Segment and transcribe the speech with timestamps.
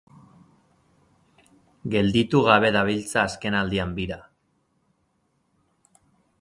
[1.97, 4.21] Gelditu gabe dabiltza azkenaldian bira.